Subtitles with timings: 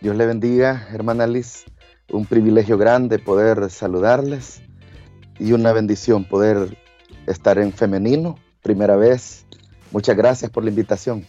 [0.02, 1.64] Dios le bendiga, hermana Liz.
[2.10, 4.60] Un privilegio grande poder saludarles
[5.38, 6.76] y una bendición poder
[7.26, 9.46] estar en femenino, primera vez.
[9.92, 11.26] Muchas gracias por la invitación.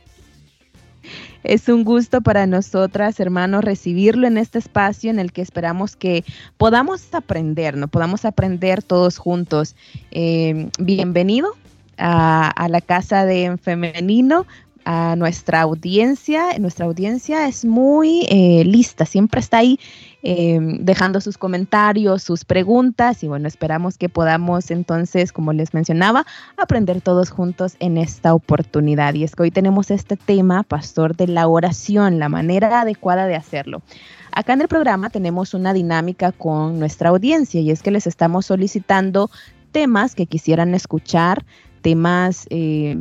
[1.43, 6.23] Es un gusto para nosotras, hermanos, recibirlo en este espacio en el que esperamos que
[6.57, 7.87] podamos aprender, ¿no?
[7.87, 9.75] Podamos aprender todos juntos.
[10.11, 11.49] Eh, bienvenido
[11.97, 14.45] a, la casa de femenino
[14.85, 16.57] a nuestra audiencia.
[16.59, 19.79] Nuestra audiencia es muy eh, lista, siempre está ahí
[20.25, 26.25] eh, dejando sus comentarios, sus preguntas y bueno, esperamos que podamos entonces, como les mencionaba,
[26.55, 29.13] aprender todos juntos en esta oportunidad.
[29.15, 33.35] Y es que hoy tenemos este tema, pastor, de la oración, la manera adecuada de
[33.35, 33.81] hacerlo.
[34.31, 38.45] Acá en el programa tenemos una dinámica con nuestra audiencia y es que les estamos
[38.45, 39.29] solicitando
[39.73, 41.43] temas que quisieran escuchar,
[41.81, 42.47] temas...
[42.49, 42.97] Eh,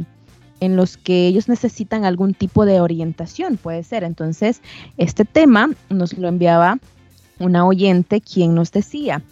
[0.62, 4.04] en los que ellos necesitan algún tipo de orientación, puede ser.
[4.04, 4.62] Entonces,
[4.96, 6.78] este tema nos lo enviaba
[7.42, 9.22] una oyente quien nos decía,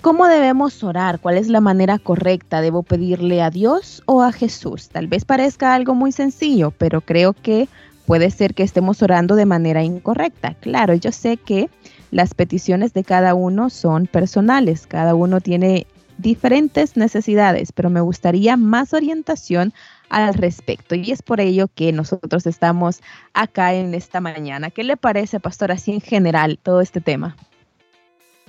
[0.00, 1.20] ¿cómo debemos orar?
[1.20, 2.60] ¿Cuál es la manera correcta?
[2.60, 4.88] ¿Debo pedirle a Dios o a Jesús?
[4.88, 7.68] Tal vez parezca algo muy sencillo, pero creo que
[8.06, 10.54] puede ser que estemos orando de manera incorrecta.
[10.60, 11.70] Claro, yo sé que
[12.10, 15.86] las peticiones de cada uno son personales, cada uno tiene
[16.18, 19.72] diferentes necesidades, pero me gustaría más orientación
[20.12, 20.94] al respecto.
[20.94, 23.00] Y es por ello que nosotros estamos
[23.32, 24.70] acá en esta mañana.
[24.70, 27.34] ¿Qué le parece, pastor, así en general todo este tema?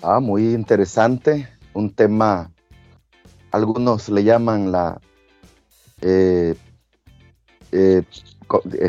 [0.01, 1.47] Ah, muy interesante.
[1.73, 2.51] Un tema,
[3.51, 4.99] algunos le llaman la...
[6.01, 6.55] Eh,
[7.71, 8.03] eh,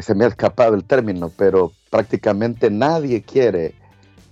[0.02, 3.76] se me ha escapado el término, pero prácticamente nadie quiere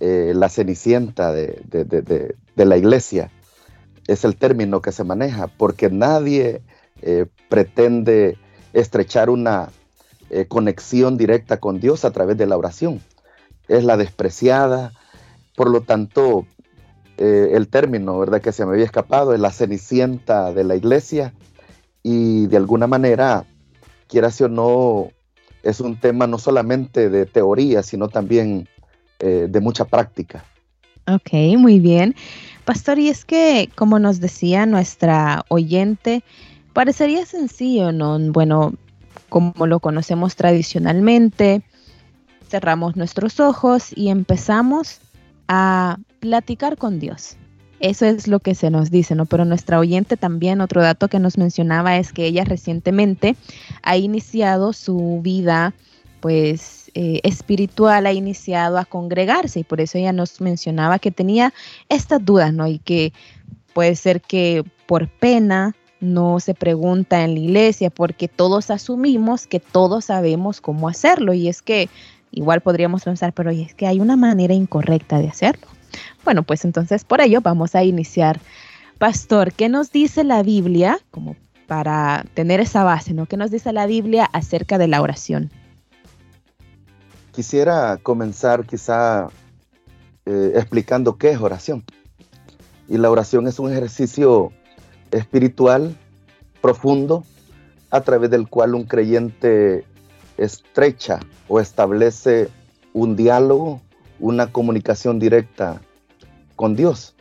[0.01, 3.31] eh, la cenicienta de, de, la iglesia.
[4.05, 6.61] Es el término que se maneja, porque nadie
[7.05, 8.37] eh, pretende
[8.71, 9.69] estrechar una
[10.29, 13.01] eh, conexión directa con Dios a través de la oración.
[13.67, 14.93] Es la despreciada,
[15.57, 16.47] por lo tanto,
[17.17, 18.41] eh, el término, ¿verdad?
[18.41, 21.33] Que se me había escapado, es la cenicienta de la iglesia
[22.03, 23.45] y de alguna manera,
[24.07, 25.09] quiera o no,
[25.61, 28.67] es un tema no solamente de teoría, sino también
[29.19, 30.43] de mucha práctica.
[31.07, 32.13] Ok, muy bien.
[32.65, 36.23] Pastor, y es que, como nos decía nuestra oyente,
[36.73, 38.19] Parecería sencillo, ¿no?
[38.19, 38.73] Bueno,
[39.29, 41.63] como lo conocemos tradicionalmente,
[42.49, 44.99] cerramos nuestros ojos y empezamos
[45.47, 47.37] a platicar con Dios.
[47.79, 49.25] Eso es lo que se nos dice, ¿no?
[49.25, 53.35] Pero nuestra oyente también, otro dato que nos mencionaba es que ella recientemente
[53.81, 55.73] ha iniciado su vida,
[56.21, 61.53] pues, eh, espiritual, ha iniciado a congregarse y por eso ella nos mencionaba que tenía
[61.89, 62.67] estas dudas, ¿no?
[62.67, 63.13] Y que
[63.73, 69.59] puede ser que por pena no se pregunta en la iglesia porque todos asumimos que
[69.59, 71.89] todos sabemos cómo hacerlo y es que
[72.31, 75.67] igual podríamos pensar, pero es que hay una manera incorrecta de hacerlo.
[76.23, 78.39] Bueno, pues entonces por ello vamos a iniciar.
[78.97, 81.35] Pastor, ¿qué nos dice la Biblia como
[81.67, 83.25] para tener esa base, ¿no?
[83.25, 85.51] ¿Qué nos dice la Biblia acerca de la oración?
[87.31, 89.29] Quisiera comenzar quizá
[90.25, 91.83] eh, explicando qué es oración.
[92.89, 94.51] Y la oración es un ejercicio
[95.13, 95.95] espiritual
[96.61, 97.23] profundo
[97.91, 99.85] a través del cual un creyente
[100.37, 102.49] estrecha o establece
[102.93, 103.81] un diálogo,
[104.19, 105.81] una comunicación directa
[106.55, 107.15] con Dios.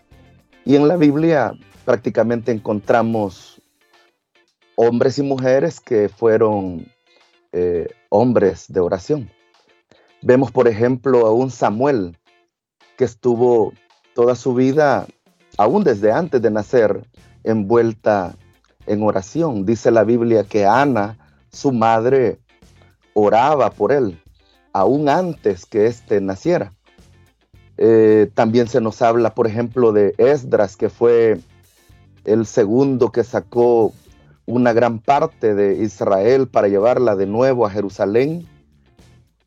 [0.64, 1.52] Y en la Biblia
[1.84, 3.60] prácticamente encontramos
[4.76, 6.86] hombres y mujeres que fueron
[7.52, 9.30] eh, hombres de oración.
[10.22, 12.16] Vemos, por ejemplo, a un Samuel
[12.96, 13.72] que estuvo
[14.14, 15.06] toda su vida,
[15.58, 17.04] aún desde antes de nacer,
[17.44, 18.34] envuelta
[18.86, 19.64] en oración.
[19.66, 21.18] Dice la Biblia que Ana,
[21.50, 22.38] su madre,
[23.14, 24.20] oraba por él,
[24.72, 26.72] aún antes que éste naciera.
[27.78, 31.40] Eh, también se nos habla, por ejemplo, de Esdras, que fue
[32.24, 33.92] el segundo que sacó
[34.46, 38.46] una gran parte de Israel para llevarla de nuevo a Jerusalén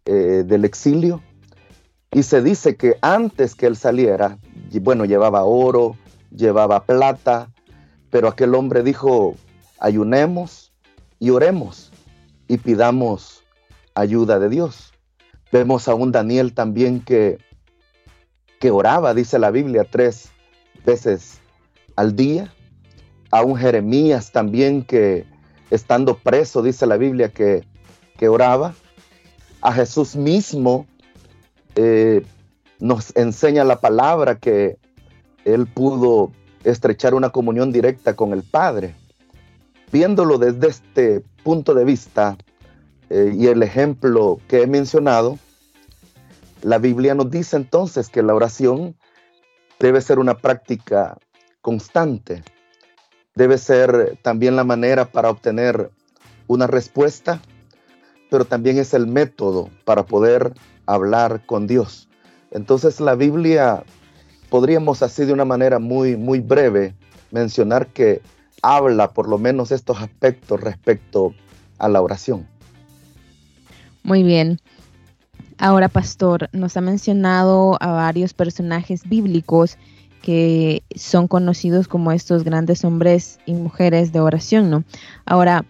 [0.06, 1.22] eh, del exilio.
[2.12, 4.38] Y se dice que antes que él saliera,
[4.82, 5.96] bueno, llevaba oro,
[6.30, 7.50] llevaba plata,
[8.16, 9.36] pero aquel hombre dijo,
[9.78, 10.72] ayunemos
[11.20, 11.92] y oremos
[12.48, 13.44] y pidamos
[13.94, 14.94] ayuda de Dios.
[15.52, 17.40] Vemos a un Daniel también que,
[18.62, 20.30] que oraba, dice la Biblia, tres
[20.86, 21.42] veces
[21.98, 22.54] al día.
[23.32, 25.26] A un Jeremías también que
[25.70, 27.68] estando preso, dice la Biblia, que,
[28.18, 28.76] que oraba.
[29.60, 30.88] A Jesús mismo
[31.76, 32.26] eh,
[32.80, 34.78] nos enseña la palabra que
[35.44, 36.32] él pudo
[36.66, 38.96] estrechar una comunión directa con el Padre.
[39.92, 42.38] Viéndolo desde este punto de vista
[43.10, 45.38] eh, y el ejemplo que he mencionado,
[46.64, 48.96] la Biblia nos dice entonces que la oración
[49.80, 51.18] debe ser una práctica
[51.62, 52.44] constante,
[53.36, 55.92] debe ser también la manera para obtener
[56.48, 57.42] una respuesta,
[58.32, 60.54] pero también es el método para poder
[60.88, 62.10] hablar con Dios.
[62.52, 63.84] Entonces la Biblia
[64.50, 66.94] podríamos así de una manera muy, muy breve
[67.32, 68.22] mencionar que
[68.62, 71.34] habla por lo menos estos aspectos respecto
[71.78, 72.48] a la oración.
[74.04, 74.60] Muy bien.
[75.58, 79.78] Ahora, pastor, nos ha mencionado a varios personajes bíblicos
[80.22, 84.84] que son conocidos como estos grandes hombres y mujeres de oración, ¿no?
[85.26, 85.66] Ahora,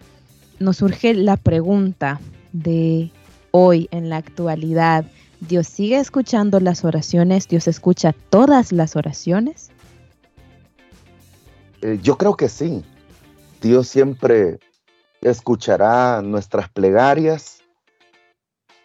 [0.58, 2.20] nos surge la pregunta
[2.52, 3.10] de
[3.50, 5.04] hoy, en la actualidad,
[5.40, 7.46] ¿Dios sigue escuchando las oraciones?
[7.48, 9.70] ¿Dios escucha todas las oraciones?
[11.82, 12.84] Eh, yo creo que sí.
[13.60, 14.58] Dios siempre
[15.20, 17.62] escuchará nuestras plegarias,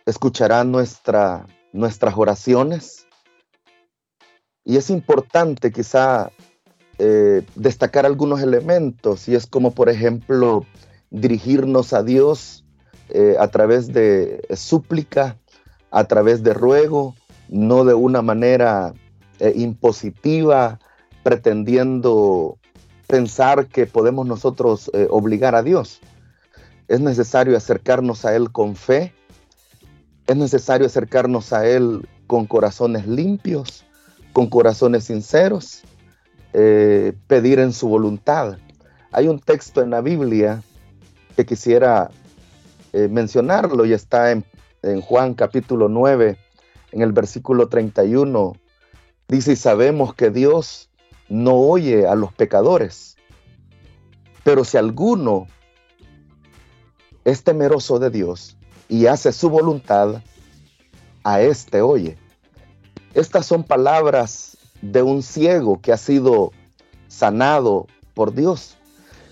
[0.06, 3.08] escuchará nuestra, nuestras oraciones.
[4.64, 6.32] Y es importante quizá
[7.00, 10.66] eh, destacar algunos elementos, y es como por ejemplo
[11.10, 12.64] dirigirnos a Dios
[13.10, 15.41] eh, a través de súplica,
[15.92, 17.16] a través de ruego,
[17.50, 18.94] no de una manera
[19.40, 20.80] eh, impositiva,
[21.22, 22.58] pretendiendo
[23.08, 26.00] pensar que podemos nosotros eh, obligar a Dios.
[26.88, 29.14] Es necesario acercarnos a Él con fe,
[30.28, 33.86] es necesario acercarnos a Él con corazones limpios,
[34.32, 35.82] con corazones sinceros,
[36.54, 38.58] eh, pedir en su voluntad.
[39.12, 40.64] Hay un texto en la Biblia
[41.36, 42.10] que quisiera
[42.94, 44.44] mencionarlo y está en
[44.82, 46.38] en Juan capítulo 9,
[46.92, 48.54] en el versículo 31,
[49.28, 50.90] dice, y sabemos que Dios
[51.30, 53.16] no oye a los pecadores,
[54.44, 55.48] pero si alguno
[57.24, 58.58] es temeroso de Dios
[58.90, 60.22] y hace su voluntad,
[61.24, 62.18] a éste oye.
[63.14, 66.52] Estas son palabras de un ciego que ha sido
[67.08, 68.78] sanado por Dios.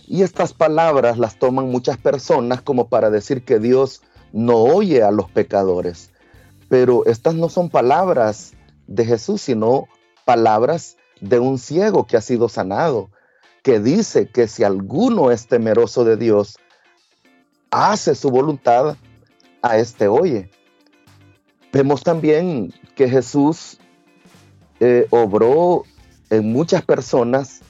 [0.08, 5.12] Y estas palabras las toman muchas personas como para decir que Dios no oye a
[5.12, 6.12] los pecadores.
[6.68, 8.54] Pero estas no son palabras
[8.88, 9.88] de Jesús, sino
[10.26, 13.10] palabras de un ciego que ha sido sanado,
[13.64, 16.58] que dice que si alguno es temeroso de Dios,
[17.72, 18.96] hace su voluntad,
[19.62, 20.50] a este oye.
[21.72, 23.80] Vemos también que Jesús
[24.80, 25.84] eh, obró
[26.30, 27.62] en muchas personas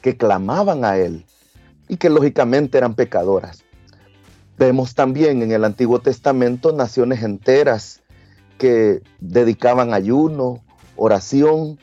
[0.00, 1.26] que clamaban a Él
[1.88, 3.64] y que lógicamente eran pecadoras.
[4.60, 8.02] Vemos también en el Antiguo Testamento naciones enteras
[8.58, 10.62] que dedicaban ayuno,
[10.96, 11.78] oración,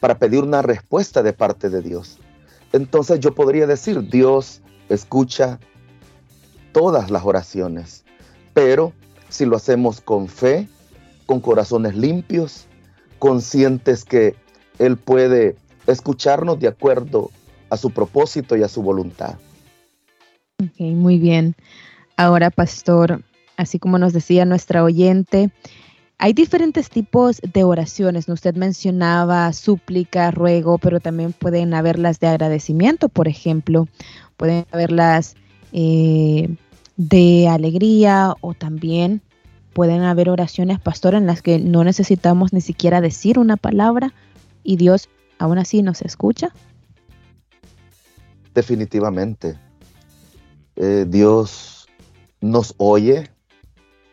[0.00, 2.18] para pedir una respuesta de parte de Dios.
[2.72, 5.60] Entonces yo podría decir, Dios escucha
[6.72, 8.06] todas las oraciones,
[8.54, 8.94] pero
[9.28, 10.70] si lo hacemos con fe,
[11.26, 12.64] con corazones limpios,
[13.18, 14.34] conscientes que
[14.78, 15.56] Él puede
[15.86, 17.30] escucharnos de acuerdo
[17.68, 19.34] a su propósito y a su voluntad.
[20.62, 21.54] Ok, muy bien.
[22.16, 23.22] Ahora, pastor,
[23.56, 25.50] así como nos decía nuestra oyente,
[26.18, 28.28] hay diferentes tipos de oraciones.
[28.28, 33.86] Usted mencionaba súplica, ruego, pero también pueden haberlas de agradecimiento, por ejemplo.
[34.38, 35.34] Pueden haberlas
[35.72, 36.48] eh,
[36.96, 39.20] de alegría o también
[39.74, 44.14] pueden haber oraciones, pastor, en las que no necesitamos ni siquiera decir una palabra
[44.62, 46.48] y Dios aún así nos escucha.
[48.54, 49.58] Definitivamente.
[50.76, 51.75] Eh, Dios
[52.40, 53.30] nos oye,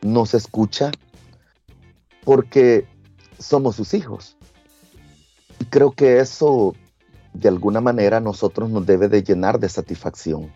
[0.02, 0.92] nos escucha,
[2.24, 2.88] porque
[3.40, 4.38] somos sus hijos.
[5.60, 6.76] Y creo que eso,
[7.34, 10.52] de alguna manera, a nosotros nos debe de llenar de satisfacción.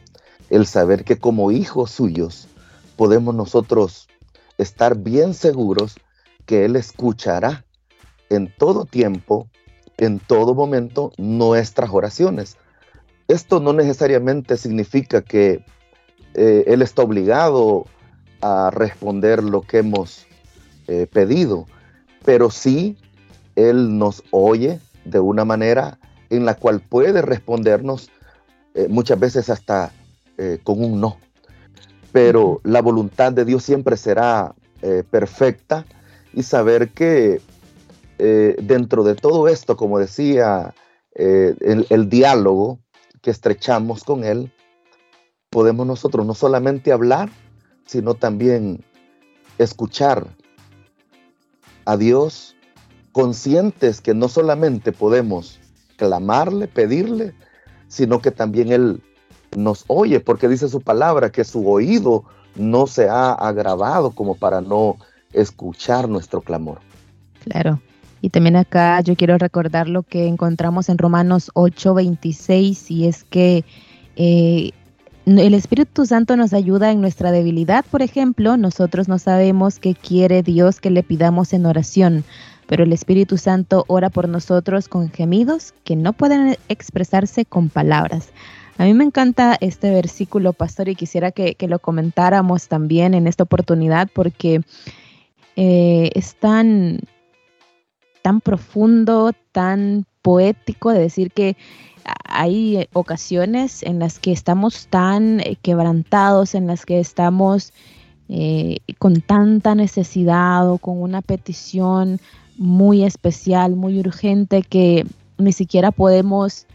[0.49, 2.47] El saber que como hijos suyos
[2.95, 4.07] podemos nosotros
[4.57, 5.95] estar bien seguros
[6.45, 7.65] que Él escuchará
[8.29, 9.49] en todo tiempo,
[9.97, 12.57] en todo momento, nuestras oraciones.
[13.27, 15.65] Esto no necesariamente significa que
[16.37, 17.87] eh, Él está obligado
[18.41, 20.27] a responder lo que hemos
[20.87, 21.65] eh, pedido,
[22.23, 22.95] pero sí
[23.55, 25.97] Él nos oye de una manera
[26.29, 28.11] en la cual puede respondernos
[28.75, 29.91] eh, muchas veces hasta
[30.63, 31.17] con un no.
[32.11, 34.53] Pero la voluntad de Dios siempre será
[35.09, 35.83] perfecta
[36.31, 37.41] y saber que
[38.19, 40.75] dentro de todo esto, como decía,
[41.15, 42.77] el diálogo
[43.23, 44.51] que estrechamos con Él,
[45.49, 47.29] podemos nosotros no solamente hablar,
[47.85, 48.83] sino también
[49.57, 50.27] escuchar
[51.85, 52.55] a Dios
[53.11, 55.59] conscientes que no solamente podemos
[55.95, 57.33] clamarle, pedirle,
[57.87, 59.01] sino que también Él
[59.55, 62.25] nos oye, porque dice su palabra que su oído
[62.55, 64.97] no se ha agravado como para no
[65.33, 66.79] escuchar nuestro clamor.
[67.43, 67.81] Claro.
[68.21, 73.63] Y también acá yo quiero recordar lo que encontramos en Romanos 8:26 y es que
[74.15, 74.71] eh,
[75.27, 80.41] el Espíritu Santo nos ayuda en nuestra debilidad, por ejemplo, nosotros no sabemos qué quiere
[80.41, 82.23] Dios que le pidamos en oración,
[82.65, 88.29] pero el Espíritu Santo ora por nosotros con gemidos que no pueden expresarse con palabras.
[88.77, 93.43] A mí me encanta este versículo, pastor, y quisiera que, lo comentáramos también en esta
[93.43, 94.61] oportunidad porque
[95.57, 96.99] eh, es tan,
[98.21, 101.55] tan profundo, tan poético de decir que
[102.25, 107.71] hay ocasiones en las que estamos tan eh, quebrantados, en las que estamos
[108.27, 112.19] eh, con tanta necesidad o con una petición
[112.57, 115.05] muy especial, muy urgente, que
[115.37, 116.65] ni siquiera podemos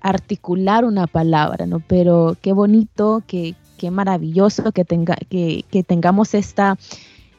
[0.00, 1.80] articular una palabra, ¿no?
[1.80, 6.78] Pero qué bonito, qué, qué maravilloso que, tenga, que, que tengamos esta,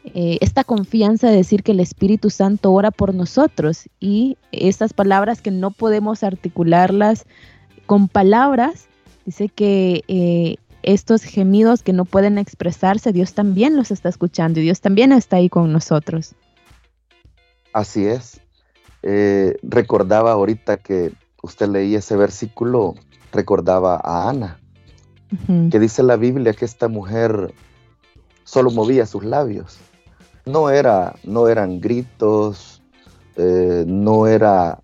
[0.06, 5.42] eh, esta confianza de decir que el Espíritu Santo ora por nosotros y estas palabras
[5.42, 7.26] que no podemos articularlas
[7.86, 8.88] con palabras,
[9.26, 14.64] dice que eh, estos gemidos que no pueden expresarse, Dios también los está escuchando y
[14.64, 16.36] Dios también está ahí con nosotros.
[17.72, 18.42] Así es.
[19.04, 22.96] Eh, recordaba ahorita que usted leía ese versículo,
[23.32, 24.60] recordaba a Ana,
[25.72, 27.54] que dice la Biblia que esta mujer
[28.44, 29.80] solo movía sus labios
[30.46, 32.82] no, era, no eran gritos,
[33.36, 34.80] eh, no era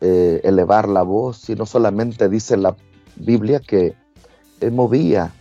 [0.00, 2.76] eh, elevar la voz, sino solamente dice la
[3.16, 3.94] Biblia que
[4.72, 5.32] movía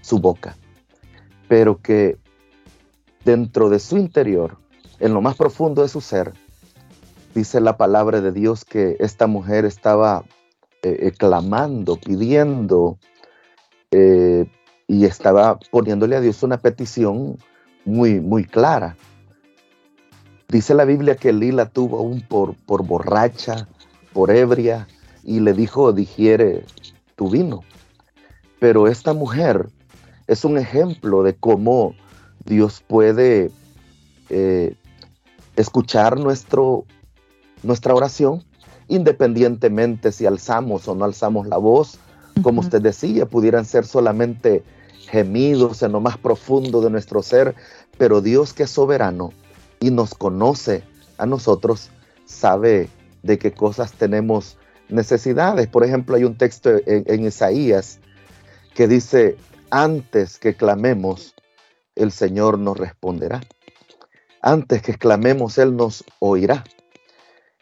[0.00, 0.56] su boca,
[1.48, 2.18] pero que
[3.24, 4.56] dentro de su interior,
[4.98, 6.32] en lo más profundo de su ser,
[7.34, 10.24] dice la palabra de Dios que esta mujer estaba
[10.82, 12.98] eh, clamando, pidiendo
[13.90, 17.36] y estaba poniéndole a Dios una petición
[17.84, 18.96] muy, muy clara.
[20.48, 23.68] Dice la Biblia que Lila tuvo aún por, por borracha,
[24.12, 24.86] por ebria,
[25.24, 26.64] y le dijo, digiere
[27.16, 27.62] tu vino.
[28.58, 29.68] Pero esta mujer
[30.26, 31.94] es un ejemplo de cómo
[32.44, 33.50] Dios puede
[34.28, 34.76] eh,
[35.56, 36.84] escuchar nuestro,
[37.62, 38.44] nuestra oración,
[38.88, 41.98] independientemente si alzamos o no alzamos la voz.
[42.42, 44.62] Como usted decía, pudieran ser solamente
[45.08, 47.54] gemidos en lo más profundo de nuestro ser,
[47.98, 49.32] pero Dios que es soberano
[49.80, 50.84] y nos conoce
[51.18, 51.90] a nosotros,
[52.24, 52.88] sabe
[53.22, 54.56] de qué cosas tenemos
[54.88, 55.66] necesidades.
[55.68, 57.98] Por ejemplo, hay un texto en, Isaías
[58.74, 59.36] que dice,
[59.70, 61.34] antes que clamemos,
[61.94, 63.40] el Señor nos responderá.
[64.40, 66.64] Antes que clamemos, Él nos oirá.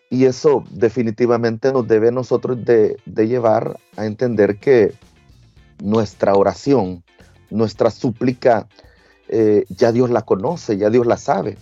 [0.09, 4.95] Y eso definitivamente nos debe nosotros de, llevar a entender que
[5.83, 7.05] nuestra oración
[7.51, 8.69] nuestra súplica
[9.29, 11.57] eh, ya Dios la conoce, ya Dios la sabe.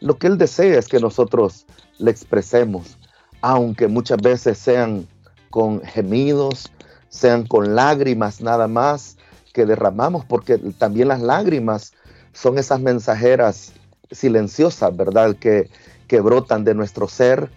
[0.00, 1.66] Lo que Él desea es que nosotros
[1.98, 2.98] le expresemos,
[3.40, 5.06] aunque muchas veces sean
[5.50, 6.70] con gemidos,
[7.08, 9.16] sean con lágrimas nada más
[9.52, 11.92] que derramamos, porque también las lágrimas
[12.32, 13.72] son esas mensajeras
[14.10, 15.36] silenciosas, ¿verdad?
[15.36, 15.70] Que,
[16.08, 17.50] que brotan de nuestro ser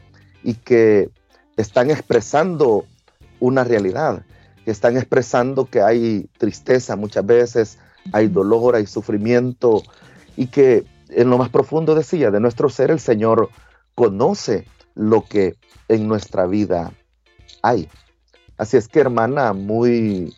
[0.44, 1.10] y que
[1.58, 2.86] están expresando
[3.40, 4.24] una realidad
[4.72, 7.80] están expresando que hay tristeza muchas veces,
[8.12, 9.84] hay dolor, hay sufrimiento
[10.36, 13.50] y que en lo más profundo decía de nuestro ser el Señor
[13.96, 15.56] conoce lo que
[15.88, 16.92] en nuestra vida
[17.62, 17.90] hay.
[18.58, 20.36] Así es que hermana, muy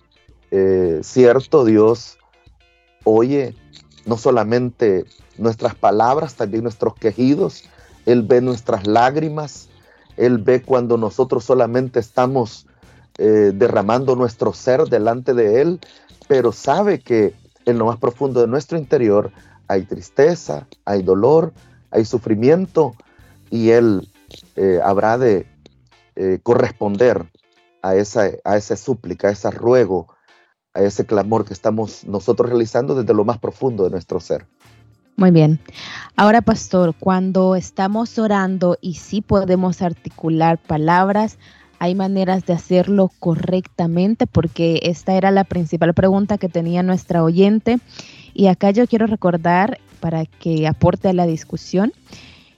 [0.51, 2.17] eh, cierto, Dios
[3.03, 3.55] oye
[4.05, 5.05] no solamente
[5.37, 7.63] nuestras palabras, también nuestros quejidos,
[8.05, 9.69] Él ve nuestras lágrimas,
[10.17, 12.67] Él ve cuando nosotros solamente estamos
[13.21, 15.79] eh, derramando nuestro ser delante de Él,
[16.29, 17.33] pero sabe que
[17.65, 19.31] en lo más profundo de nuestro interior
[19.67, 21.53] hay tristeza, hay dolor,
[21.91, 22.95] hay sufrimiento,
[23.49, 24.07] y Él
[24.55, 25.45] eh, habrá de
[26.15, 27.29] eh, corresponder
[27.81, 30.07] a esa, a esa súplica, a ese ruego,
[30.73, 34.45] a ese clamor que estamos nosotros realizando desde lo más profundo de nuestro ser.
[35.17, 35.59] Muy bien.
[36.15, 41.37] Ahora, pastor, cuando estamos orando y sí podemos articular palabras,
[41.79, 47.79] hay maneras de hacerlo correctamente, porque esta era la principal pregunta que tenía nuestra oyente.
[48.33, 51.93] Y acá yo quiero recordar, para que aporte a la discusión,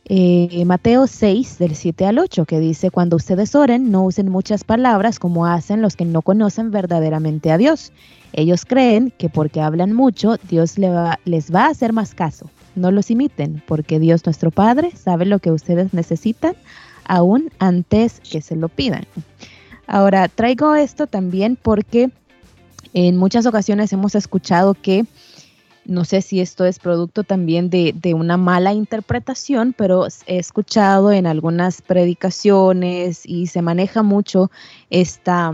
[0.06, 4.64] eh, Mateo 6, del 7 al 8, que dice, cuando ustedes oren, no usen muchas
[4.64, 7.94] palabras como hacen los que no conocen verdaderamente a Dios.
[8.34, 12.50] Ellos creen que porque hablan mucho, Dios les va, les va a hacer más caso.
[12.76, 16.56] No los imiten, porque Dios nuestro Padre sabe lo que ustedes necesitan
[17.12, 19.06] aún antes que se lo pidan.
[19.86, 22.10] Ahora, traigo esto también porque
[22.94, 25.06] en muchas ocasiones hemos escuchado que
[25.84, 31.28] no sé si esto es producto también de, una mala interpretación, pero he escuchado en
[31.28, 34.50] algunas predicaciones y se maneja mucho
[34.90, 35.54] esta,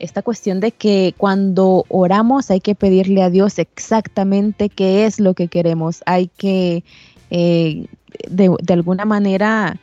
[0.00, 5.34] esta cuestión de que cuando oramos hay que pedirle a Dios exactamente qué es lo
[5.34, 6.02] que queremos.
[6.06, 6.82] Hay que
[7.30, 7.86] eh,
[8.28, 9.78] de, alguna manera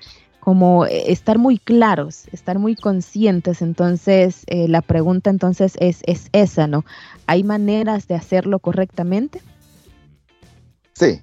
[0.46, 3.64] como estar muy claros, estar muy conscientes.
[3.64, 6.86] Entonces, eh, la pregunta entonces es, es esa, ¿no?
[7.26, 9.42] ¿Hay maneras de hacerlo correctamente?
[10.94, 11.20] Sí,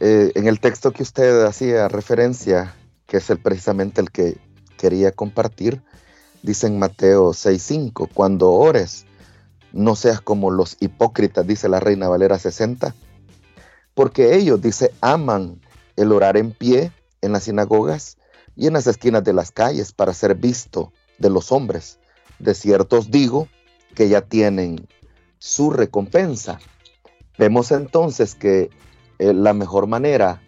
[0.00, 2.74] eh, en el texto que usted hacía referencia,
[3.06, 4.38] que es el, precisamente el que
[4.78, 5.82] quería compartir,
[6.42, 9.04] dice en Mateo 6.5, cuando ores,
[9.74, 12.94] no seas como los hipócritas, dice la Reina Valera 60,
[13.92, 15.60] porque ellos, dice, aman
[15.96, 18.16] el orar en pie en las sinagogas
[18.56, 21.98] y en las esquinas de las calles para ser visto de los hombres.
[22.38, 23.48] De ciertos digo
[23.94, 24.86] que ya tienen
[25.38, 26.58] su recompensa.
[27.38, 28.70] Vemos entonces que
[29.18, 30.42] eh, la mejor manera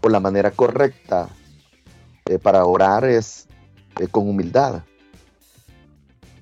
[0.00, 1.28] o la manera correcta
[2.26, 3.48] eh, para orar es
[3.98, 4.82] eh, con humildad.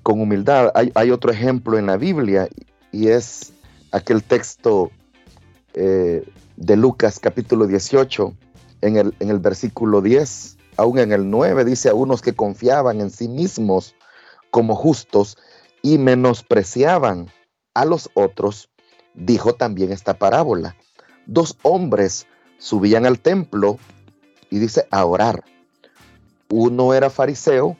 [0.03, 0.71] Con humildad.
[0.73, 2.47] Hay, otro ejemplo en la Biblia
[2.91, 3.53] y es
[3.91, 4.91] aquel texto
[5.73, 8.33] de Lucas capítulo 18
[8.81, 13.01] en el, en el versículo 10, aún en el 9 dice a unos que confiaban
[13.01, 13.95] en sí mismos
[14.51, 15.37] como justos
[15.81, 17.31] y menospreciaban
[17.73, 18.69] a los otros
[19.13, 20.75] dijo también esta parábola.
[21.25, 23.77] Dos hombres subían al templo
[24.49, 25.43] y dice a orar.
[26.49, 27.75] Uno era fariseo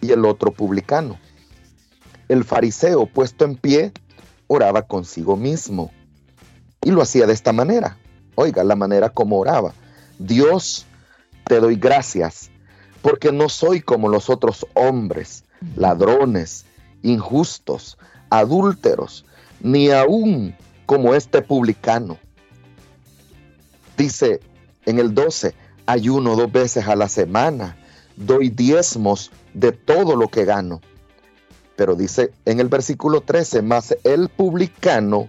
[0.00, 1.18] y el otro publicano.
[2.28, 3.92] El fariseo puesto en pie
[4.46, 5.90] oraba consigo mismo
[6.82, 7.98] y lo hacía de esta manera.
[8.36, 9.74] Oiga, la manera como oraba.
[10.18, 10.86] Dios,
[11.46, 12.50] te doy gracias
[13.02, 15.44] porque no soy como los otros hombres,
[15.76, 16.64] ladrones,
[17.02, 17.96] injustos,
[18.30, 19.24] adúlteros,
[19.60, 20.56] ni aún
[20.86, 22.18] como este publicano.
[23.96, 24.40] Dice
[24.86, 25.54] en el 12,
[25.86, 27.76] ayuno dos veces a la semana,
[28.16, 30.80] doy diezmos de todo lo que gano.
[31.76, 35.28] Pero dice en el versículo 13, más el publicano,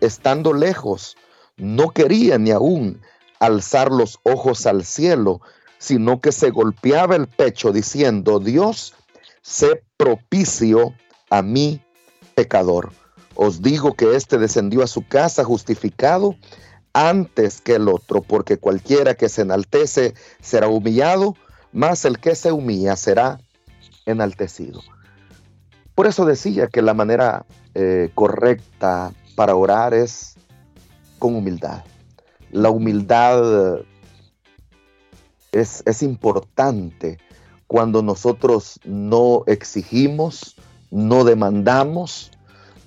[0.00, 1.16] estando lejos,
[1.56, 3.00] no quería ni aún
[3.40, 5.40] alzar los ojos al cielo,
[5.78, 8.94] sino que se golpeaba el pecho diciendo, Dios,
[9.42, 10.94] sé propicio
[11.30, 11.80] a mi
[12.34, 12.92] pecador.
[13.34, 16.36] Os digo que éste descendió a su casa justificado
[16.94, 21.36] antes que el otro, porque cualquiera que se enaltece será humillado,
[21.72, 23.38] mas el que se humilla será
[24.06, 24.80] enaltecido.
[25.94, 27.44] Por eso decía que la manera
[27.74, 30.36] eh, correcta para orar es
[31.18, 31.84] con humildad.
[32.50, 33.80] La humildad
[35.52, 37.18] es, es importante
[37.66, 40.56] cuando nosotros no exigimos,
[40.90, 42.30] no demandamos,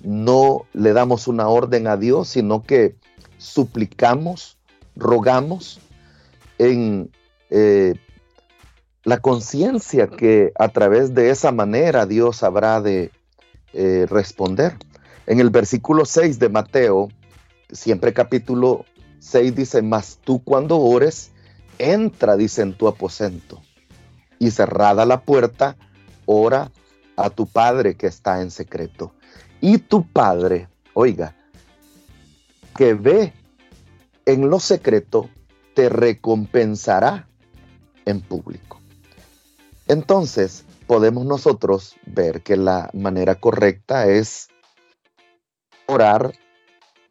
[0.02, 2.96] no le damos una orden a Dios, sino que
[3.36, 4.58] suplicamos,
[4.96, 5.80] rogamos
[6.58, 7.10] en
[7.50, 7.94] eh,
[9.04, 13.10] la conciencia que a través de esa manera Dios habrá de
[13.72, 14.76] eh, responder.
[15.26, 17.08] En el versículo 6 de Mateo,
[17.70, 18.84] siempre capítulo
[19.20, 21.30] 6 dice, mas tú cuando ores,
[21.78, 23.62] entra, dice, en tu aposento.
[24.38, 25.76] Y cerrada la puerta,
[26.26, 26.72] ora
[27.16, 29.12] a tu Padre que está en secreto.
[29.60, 31.36] Y tu Padre, oiga,
[32.76, 33.32] que ve
[34.24, 35.28] en lo secreto,
[35.74, 37.28] te recompensará
[38.06, 38.80] en público.
[39.86, 44.48] Entonces, podemos nosotros ver que la manera correcta es
[45.86, 46.32] orar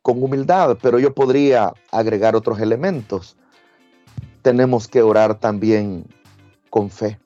[0.09, 3.37] con humildad, pero yo podría agregar otros elementos.
[4.41, 6.07] Tenemos que orar también
[6.71, 7.19] con fe.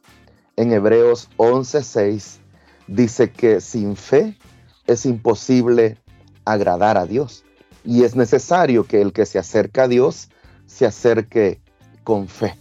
[0.58, 2.40] En Hebreos 11:6
[2.88, 4.38] dice que sin fe
[4.86, 5.98] es imposible
[6.44, 7.46] agradar a Dios.
[7.86, 10.28] Y es necesario que el que se acerca a Dios
[10.66, 11.62] se acerque
[12.04, 12.58] con fe.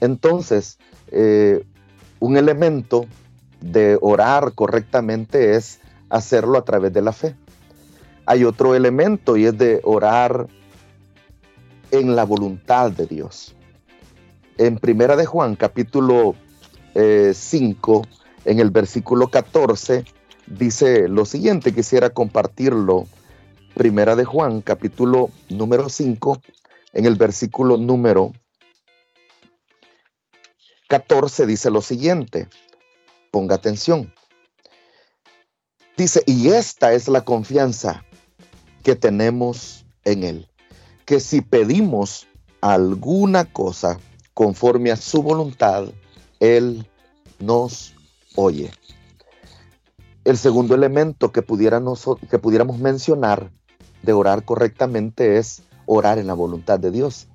[0.00, 1.66] Entonces, eh,
[2.20, 3.06] un elemento
[3.60, 7.34] de orar correctamente es hacerlo a través de la fe.
[8.30, 10.46] Hay otro elemento y es de orar
[11.90, 13.56] en la voluntad de Dios.
[14.56, 16.36] En Primera de Juan, capítulo
[16.94, 18.08] 5, eh,
[18.44, 20.04] en el versículo 14,
[20.46, 23.08] dice lo siguiente, quisiera compartirlo.
[23.74, 26.40] Primera de Juan, capítulo número 5,
[26.92, 28.30] en el versículo número
[30.86, 32.46] 14 dice lo siguiente,
[33.32, 34.14] ponga atención.
[35.96, 38.04] Dice, y esta es la confianza
[38.82, 40.48] que tenemos en Él,
[41.04, 42.26] que si pedimos
[42.60, 43.98] alguna cosa
[44.34, 45.84] conforme a su voluntad,
[46.38, 46.86] Él
[47.38, 47.94] nos
[48.36, 48.70] oye.
[50.24, 53.50] El segundo elemento que, que pudiéramos mencionar
[54.02, 57.26] de orar correctamente es orar en la voluntad de Dios,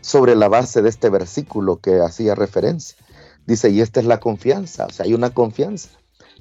[0.00, 2.98] sobre la base de este versículo que hacía referencia.
[3.46, 5.88] Dice, y esta es la confianza, o sea, hay una confianza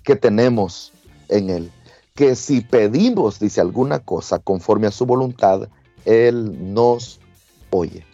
[0.04, 0.92] que tenemos
[1.30, 1.72] en Él,
[2.16, 5.70] que si pedimos, dice alguna cosa conforme a su voluntad,
[6.06, 7.20] Él nos
[7.70, 8.06] oye.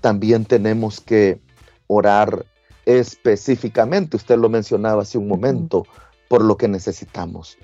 [0.00, 1.40] También tenemos que
[1.86, 2.46] orar
[2.86, 5.86] específicamente, usted lo mencionaba hace un momento,
[6.28, 7.58] por lo que necesitamos.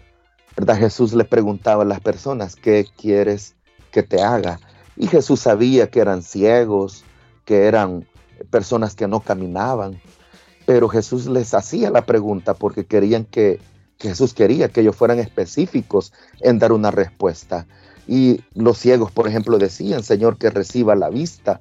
[0.56, 0.78] ¿Verdad?
[0.78, 3.54] Jesús le preguntaba a las personas, ¿qué quieres
[3.90, 4.60] que te haga?
[4.96, 7.04] Y Jesús sabía que eran ciegos,
[7.44, 8.06] que eran
[8.50, 10.00] personas que no caminaban,
[10.66, 13.60] pero Jesús les hacía la pregunta porque querían que,
[14.08, 17.66] Jesús quería que ellos fueran específicos en dar una respuesta.
[18.06, 21.60] Y los ciegos, por ejemplo, decían, Señor, que reciba la vista.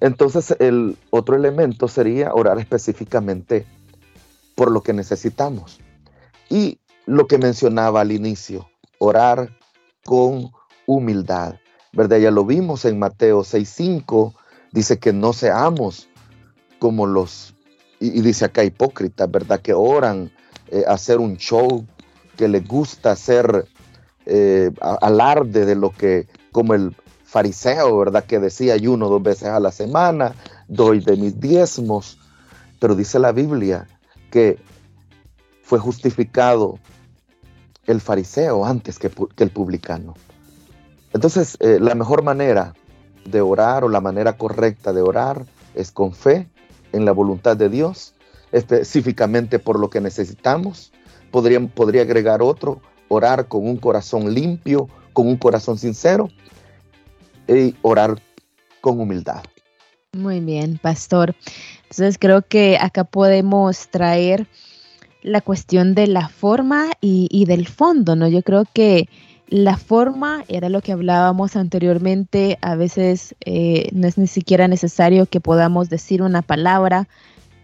[0.00, 3.66] Entonces el otro elemento sería orar específicamente
[4.54, 5.80] por lo que necesitamos.
[6.48, 9.56] Y lo que mencionaba al inicio, orar
[10.04, 10.50] con
[10.86, 11.56] humildad.
[11.92, 12.18] ¿Verdad?
[12.18, 14.32] Ya lo vimos en Mateo 6.5,
[14.70, 16.08] dice que no seamos
[16.78, 17.54] como los
[18.00, 19.60] y, dice acá hipócritas, ¿verdad?
[19.60, 20.32] Que oran
[20.70, 21.84] eh, hacer un show,
[22.36, 23.66] que les gusta hacer
[24.26, 28.24] eh, alarde de lo que, como el fariseo, ¿verdad?
[28.24, 30.34] Que decía ayuno dos veces a la semana,
[30.68, 32.18] doy de mis diezmos,
[32.80, 33.86] pero dice la Biblia
[34.30, 34.58] que
[35.62, 36.78] fue justificado
[37.86, 40.14] el fariseo antes que, el publicano.
[41.12, 42.74] Entonces, eh, la mejor manera
[43.24, 46.48] de orar o la manera correcta de orar es con fe
[46.92, 48.14] en la voluntad de Dios,
[48.52, 50.92] específicamente por lo que necesitamos.
[51.30, 56.28] Podría, podría agregar otro, orar con un corazón limpio, con un corazón sincero
[57.48, 58.20] y orar
[58.80, 59.42] con humildad.
[60.12, 61.36] Muy bien, pastor.
[61.82, 64.46] Entonces creo que acá podemos traer
[65.22, 68.26] la cuestión de la forma y, y del fondo, ¿no?
[68.26, 69.08] Yo creo que
[69.50, 75.26] la forma era lo que hablábamos anteriormente, a veces eh, no es ni siquiera necesario
[75.26, 77.08] que podamos decir una palabra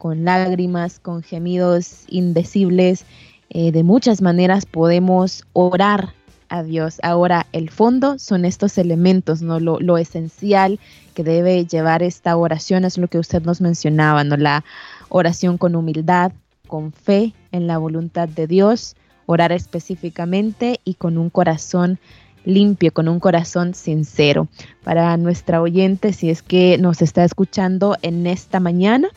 [0.07, 3.05] con lágrimas, con gemidos indecibles,
[3.51, 6.15] eh, de muchas maneras podemos orar
[6.49, 7.01] a Dios.
[7.03, 9.59] Ahora, el fondo son estos elementos, ¿no?
[9.59, 10.79] Lo, lo, esencial
[11.15, 14.37] que debe llevar esta oración es lo que usted nos mencionaba, ¿no?
[14.37, 14.65] La
[15.09, 16.31] oración con humildad,
[16.69, 18.95] con fe en la voluntad de Dios,
[19.27, 21.99] orar específicamente y con un corazón
[22.45, 24.47] limpio, con un corazón sincero.
[24.85, 29.09] Para nuestra oyente, si es que nos está escuchando en esta mañana,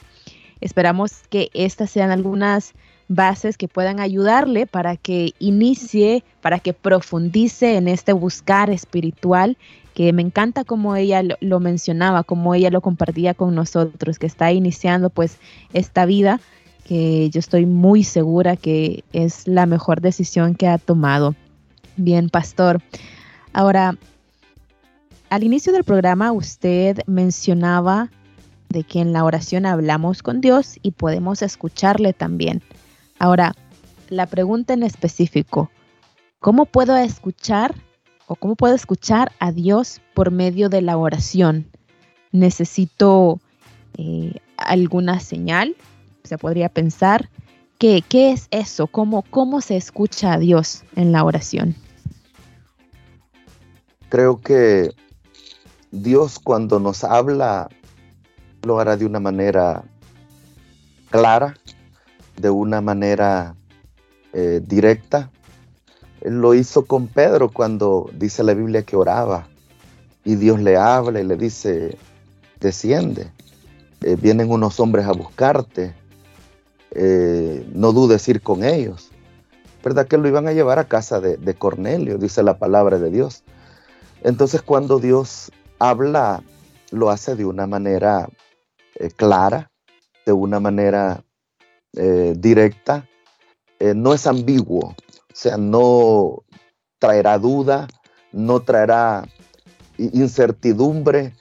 [0.61, 2.73] esperamos que estas sean algunas
[3.07, 9.57] bases que puedan ayudarle para que inicie, para que profundice en este buscar espiritual,
[9.93, 14.51] que me encanta como ella lo, mencionaba, como ella lo compartía con nosotros, que está
[14.51, 15.37] iniciando pues
[15.73, 16.39] esta vida
[16.85, 21.35] que yo estoy muy segura que es la mejor decisión que ha tomado.
[21.97, 22.81] Bien, pastor.
[23.53, 23.97] Ahora,
[25.29, 28.09] al inicio del programa usted mencionaba
[28.69, 32.61] de que en la oración hablamos con Dios y podemos escucharle también.
[33.17, 33.53] Ahora,
[34.09, 35.69] la pregunta en específico,
[36.39, 37.75] ¿cómo puedo escuchar
[38.27, 41.67] o cómo puedo escuchar a Dios por medio de la oración?
[42.31, 43.39] ¿Necesito
[43.97, 45.75] eh, alguna señal?
[46.29, 47.29] se podría pensar,
[47.79, 48.87] que, ¿qué es eso?
[48.87, 51.75] ¿Cómo, ¿Cómo se escucha a Dios en la oración?
[54.09, 54.91] Creo que
[55.91, 57.69] Dios cuando nos habla
[58.63, 59.83] lo hará de una manera
[61.09, 61.55] clara,
[62.37, 63.55] de una manera
[64.33, 65.31] eh, directa.
[66.21, 69.47] Lo hizo con Pedro cuando dice la Biblia que oraba
[70.23, 71.97] y Dios le habla y le dice,
[72.59, 73.31] desciende,
[74.01, 75.93] eh, vienen unos hombres a buscarte,
[76.91, 79.09] eh, no dudes ir con ellos.
[79.83, 83.43] ¿Verdad que lo iban a llevar a casa de, Cornelio, dice la palabra de Dios?
[84.23, 86.43] Entonces cuando Dios habla,
[86.91, 88.27] lo hace de una manera
[88.95, 89.71] eh, clara,
[90.25, 91.23] de una manera
[91.93, 93.07] eh, directa,
[93.79, 94.95] eh, no es ambiguo, o
[95.33, 96.43] sea, no
[96.99, 97.87] traerá duda,
[98.31, 99.27] no traerá
[99.97, 101.33] incertidumbre,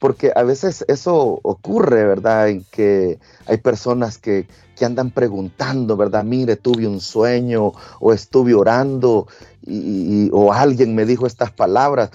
[0.00, 2.48] porque a veces eso ocurre, ¿verdad?
[2.48, 4.46] En que hay personas que,
[4.84, 6.24] andan preguntando, ¿verdad?
[6.24, 9.28] Mire, tuve un sueño o estuve orando
[9.62, 12.10] y, o alguien me dijo estas palabras,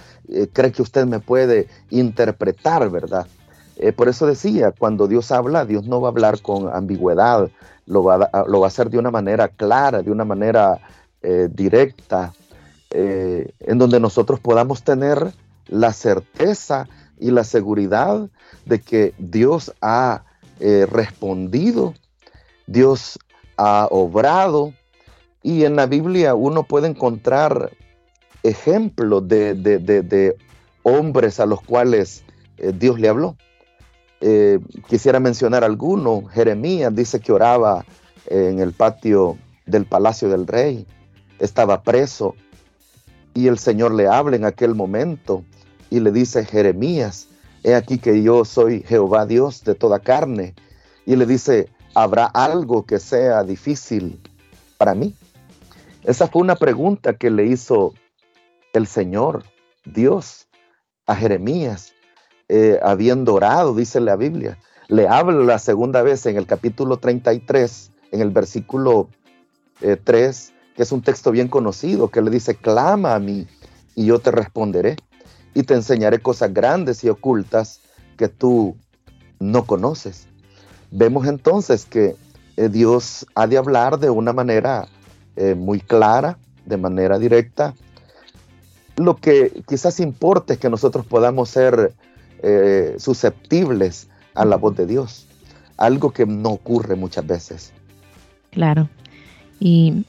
[0.54, 3.26] ¿cree que usted me puede interpretar, ¿verdad?
[3.80, 7.50] Eh, por eso decía, cuando Dios habla, Dios no va a hablar con ambigüedad,
[7.88, 10.80] lo va a, lo va a hacer de una manera clara, de una manera
[11.22, 12.34] eh, directa,
[12.92, 15.32] en donde nosotros podamos tener
[15.68, 16.88] la certeza
[17.20, 18.30] y la seguridad
[18.66, 20.24] de que Dios ha
[20.60, 21.94] eh, respondido,
[22.68, 23.20] Dios
[23.58, 24.74] ha obrado.
[25.42, 27.72] Y en la Biblia uno puede encontrar
[28.44, 30.36] ejemplos de,
[30.84, 32.24] hombres a los cuales
[32.58, 33.38] eh, Dios le habló.
[34.22, 36.26] Eh, quisiera mencionar alguno.
[36.26, 37.86] Jeremías dice que oraba
[38.28, 40.86] en el patio del palacio del rey.
[41.40, 42.36] Estaba preso
[43.34, 45.44] y el Señor le habla en aquel momento
[45.90, 47.28] y le dice Jeremías,
[47.64, 50.54] he aquí que yo soy Jehová Dios de toda carne.
[51.06, 54.20] Y le dice, ¿habrá algo que sea difícil
[54.78, 55.16] para mí?
[56.04, 57.94] Esa fue una pregunta que le hizo
[58.74, 59.44] el Señor,
[59.86, 60.48] Dios,
[61.06, 61.94] a Jeremías,
[62.50, 64.58] eh, habiendo orado, dice la Biblia.
[64.88, 69.08] Le habla la segunda vez en el capítulo 33, en el versículo
[69.80, 73.48] 3, eh, que es un texto bien conocido, que le dice, clama a mí
[73.96, 74.98] y yo te responderé
[75.54, 77.82] y te enseñaré cosas grandes y ocultas
[78.18, 78.76] que tú
[79.40, 80.28] no conoces.
[80.92, 82.16] Vemos entonces que
[82.58, 84.88] eh, Dios ha de hablar de una manera
[85.36, 87.74] eh, muy clara, de manera directa.
[88.98, 91.94] Lo que quizás importa es que nosotros podamos ser
[92.44, 95.26] eh, susceptibles a la voz de Dios,
[95.78, 97.74] algo que no ocurre muchas veces.
[98.52, 98.90] Claro.
[99.60, 100.06] Y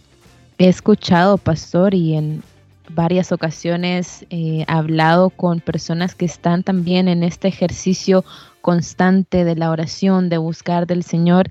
[0.59, 2.43] he escuchado, pastor, y en
[2.91, 8.25] varias ocasiones he hablado con personas que están también en este ejercicio
[8.61, 11.51] constante de la oración, de buscar del Señor,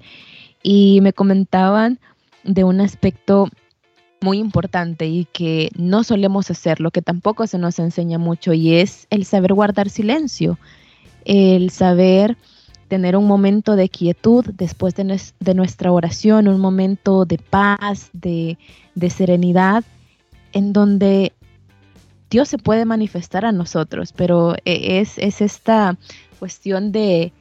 [0.64, 2.00] y me comentaban
[2.44, 3.50] de un aspecto
[4.22, 8.76] muy importante y que no solemos hacer, lo que tampoco se nos enseña mucho, y
[8.76, 10.58] es el saber guardar silencio,
[11.26, 12.38] el saber
[12.88, 15.04] tener un momento de quietud después de,
[15.54, 18.58] nuestra oración, un momento de paz, de,
[18.96, 19.84] de serenidad
[20.54, 21.34] en donde
[22.30, 25.98] Dios se puede manifestar a nosotros, pero e, es, esta
[26.38, 27.34] cuestión de,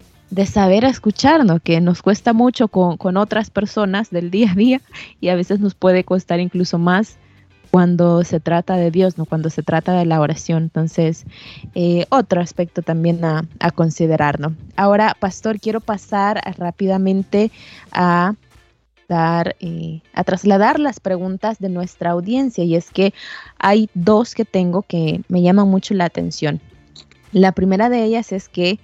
[0.46, 4.80] saber escucharnos, que nos cuesta mucho con, otras personas del día a día
[5.20, 7.16] y a veces nos puede costar incluso más
[7.70, 9.26] cuando se trata de Dios, ¿no?
[9.26, 10.64] cuando se trata de la oración.
[10.64, 11.26] Entonces,
[11.74, 14.38] eh, otro aspecto también a, a considerar.
[14.76, 17.50] Ahora, pastor, quiero pasar rápidamente
[17.92, 18.34] a
[19.08, 23.14] dar, eh, a trasladar las preguntas de nuestra audiencia y es que
[23.58, 26.60] hay dos que tengo que me llaman mucho la atención.
[27.32, 28.78] La primera de ellas es que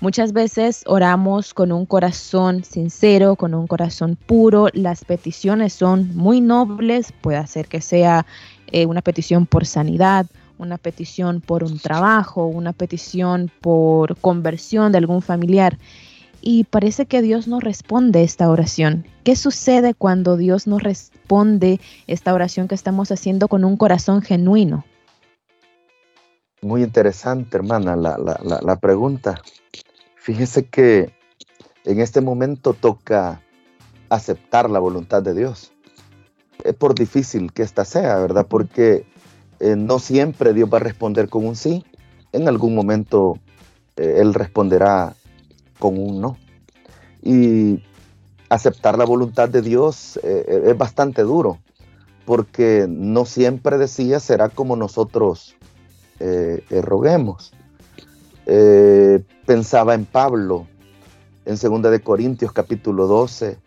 [0.00, 6.40] muchas veces oramos con un corazón sincero, con un corazón puro, las peticiones son muy
[6.40, 8.26] nobles, puede ser que sea
[8.72, 10.26] eh, una petición por sanidad,
[10.58, 15.78] una petición por un trabajo, una petición por conversión de algún familiar
[16.42, 19.06] y parece que Dios no responde esta oración.
[19.24, 24.84] ¿Qué sucede cuando Dios no responde esta oración que estamos haciendo con un corazón genuino?
[26.62, 29.40] Muy interesante, hermana, la, pregunta.
[30.20, 31.14] Fíjese que
[31.84, 33.40] en este momento toca
[34.10, 35.72] aceptar la voluntad de Dios.
[36.62, 38.46] Es por difícil que ésta sea, ¿verdad?
[38.46, 39.06] Porque
[39.60, 41.86] eh, no siempre Dios va a responder con un sí.
[42.32, 43.38] En algún momento
[43.96, 45.14] eh, Él responderá
[45.78, 46.36] con un no.
[47.22, 47.82] Y
[48.50, 51.60] aceptar la voluntad de Dios eh, es bastante duro,
[52.26, 55.56] porque no siempre decía será como nosotros
[58.46, 60.66] eh, pensaba en Pablo
[61.44, 63.58] en 2 de Corintios capítulo 12,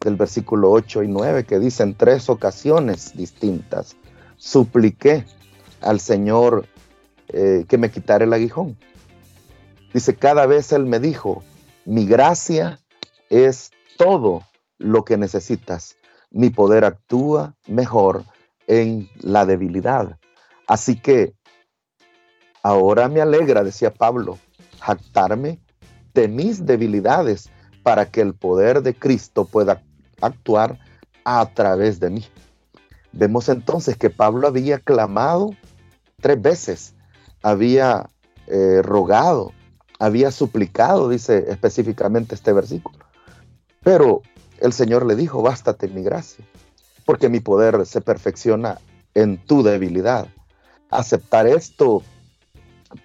[0.00, 3.96] del versículo 8 y 9, que dice en tres ocasiones distintas,
[4.36, 5.24] supliqué
[5.80, 6.66] al Señor
[7.28, 8.78] que me quitara el aguijón.
[9.92, 11.42] Dice, cada vez Él me dijo,
[11.84, 12.78] mi gracia
[13.30, 14.42] es todo
[14.78, 15.96] lo que necesitas.
[16.30, 18.24] Mi poder actúa mejor
[18.66, 20.18] en la debilidad.
[20.66, 21.34] Así que
[22.68, 24.38] ahora me alegra, decía Pablo,
[24.78, 25.58] jactarme
[26.12, 27.48] de mis debilidades
[27.82, 29.82] para que el poder de Cristo pueda
[30.20, 30.78] actuar
[31.24, 32.26] a través de mí.
[33.12, 35.50] Vemos entonces que Pablo había clamado
[36.20, 36.94] tres veces,
[37.42, 38.10] había
[38.46, 39.52] eh, rogado,
[39.98, 42.98] había suplicado, dice específicamente este versículo.
[43.82, 44.20] Pero
[44.60, 46.44] el Señor le dijo, bástate mi gracia,
[47.06, 48.78] porque mi poder se perfecciona
[49.14, 50.26] en tu debilidad.
[50.90, 52.02] Aceptar esto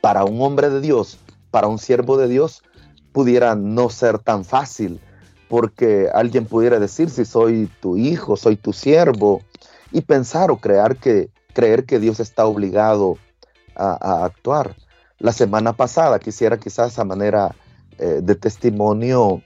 [0.02, 1.18] para un hombre de Dios,
[1.52, 2.64] para un siervo de Dios,
[3.12, 5.00] pudiera no ser tan fácil,
[5.48, 9.42] porque alguien pudiera decir si soy tu hijo, soy tu siervo,
[9.92, 13.18] y pensar o creer que, creer que Dios está obligado
[13.76, 14.76] a, actuar.
[15.20, 17.56] La semana pasada quisiera quizás a manera
[18.00, 19.42] eh, de testimonio,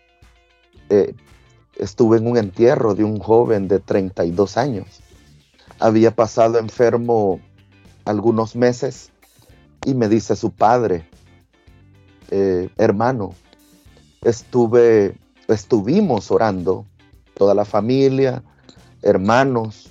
[0.89, 1.13] eh,
[1.75, 5.01] estuve en un entierro de un joven de 32 años.
[5.79, 7.39] Había pasado enfermo
[8.05, 9.11] algunos meses
[9.85, 11.07] y me dice su padre,
[12.29, 13.33] eh, hermano,
[14.21, 15.15] estuve,
[15.47, 16.85] estuvimos orando,
[17.33, 18.43] toda la familia,
[19.01, 19.89] hermanos,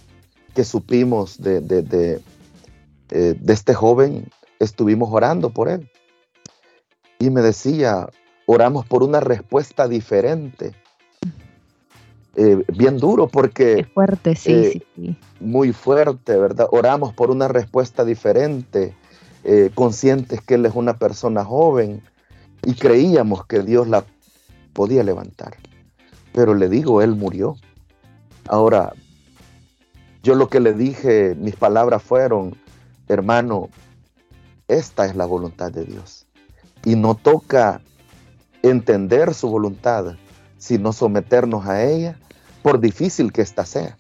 [0.54, 2.20] que supimos de, de,
[3.10, 5.88] eh, de este joven, estuvimos orando por él.
[7.18, 8.08] Y me decía,
[8.46, 10.74] oramos por una respuesta diferente.
[12.36, 13.86] Eh, bien duro porque...
[13.94, 16.68] fuerte, sí, eh, sí, sí, Muy fuerte, ¿verdad?
[16.70, 18.94] Oramos por una respuesta diferente,
[19.74, 22.02] conscientes que él es una persona joven
[22.64, 24.04] y creíamos que Dios la
[24.72, 25.56] podía levantar.
[26.32, 27.56] Pero le digo, él murió.
[28.48, 28.92] Ahora,
[30.22, 32.56] yo lo que le dije, mis palabras fueron,
[33.08, 33.68] hermano,
[34.68, 36.26] esta es la voluntad de Dios.
[36.84, 37.80] Y no toca
[38.62, 40.16] entender su voluntad,
[40.58, 42.18] sino someternos a ella,
[42.62, 43.96] por difícil que ésta sea.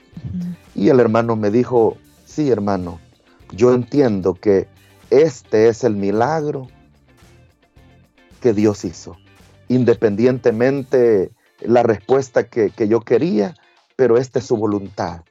[0.74, 2.98] Y el hermano me dijo, sí, hermano,
[3.52, 4.66] yo entiendo que
[5.10, 6.68] este es el milagro
[8.40, 9.16] que Dios hizo,
[9.68, 13.54] independientemente la respuesta que, que yo quería,
[13.96, 15.22] pero esta es su voluntad.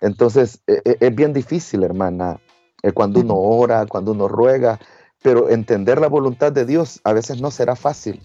[0.00, 2.40] Entonces, e, e, es bien difícil, hermana,
[2.82, 4.78] eh, cuando uno ora, cuando uno ruega,
[5.22, 8.20] pero entender la voluntad de Dios a veces no será fácil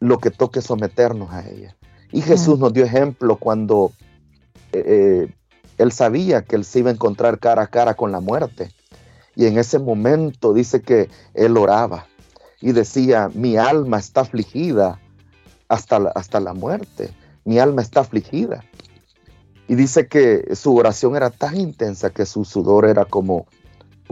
[0.00, 1.76] lo que toque someternos a ella.
[2.10, 3.92] Y Jesús nos dio ejemplo cuando
[4.72, 5.34] eh, eh,
[5.78, 8.70] él sabía que él se iba a encontrar cara a cara con la muerte.
[9.34, 12.06] Y en ese momento dice que él oraba
[12.60, 15.00] y decía, mi alma está afligida
[15.68, 17.10] hasta hasta la muerte,
[17.44, 18.64] mi alma está afligida.
[19.68, 23.46] Y dice que su oración era tan intensa que su sudor era como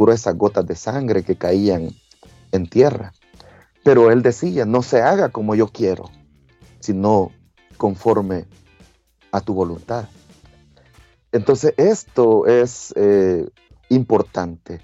[0.08, 1.90] esas gotas de sangre que caían
[2.52, 3.12] en tierra.
[3.84, 6.10] Pero él decía, no se haga como yo quiero,
[6.80, 7.30] sino
[7.76, 8.46] conforme
[9.32, 10.08] a tu voluntad.
[11.32, 13.48] Entonces esto es eh,
[13.90, 14.80] importante,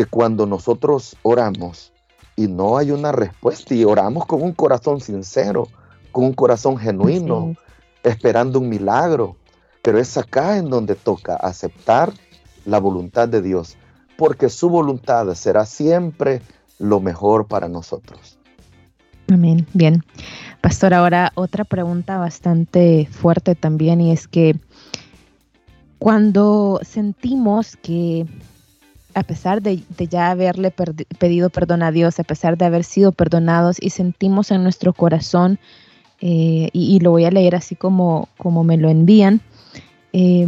[0.00, 1.92] que cuando nosotros oramos
[2.34, 5.68] y no hay una respuesta y oramos con un corazón sincero,
[6.10, 7.54] con un corazón genuino,
[8.02, 9.36] esperando un milagro,
[9.82, 12.14] pero es acá en donde toca aceptar
[12.64, 13.76] la voluntad de Dios,
[14.16, 16.40] porque su voluntad será siempre
[16.78, 18.38] lo mejor para nosotros.
[19.30, 19.66] Amén.
[19.74, 20.02] Bien.
[20.62, 24.56] Pastor, ahora otra pregunta bastante fuerte también y es que
[25.98, 28.26] cuando sentimos que
[29.14, 30.72] a pesar de, ya haberle
[31.18, 35.58] pedido perdón a Dios, a pesar de haber sido perdonados y sentimos en nuestro corazón,
[36.20, 39.40] eh, y, lo voy a leer así como, como me lo envían,
[40.12, 40.46] eh,